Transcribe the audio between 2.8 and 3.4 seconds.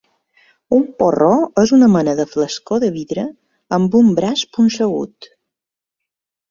de vidre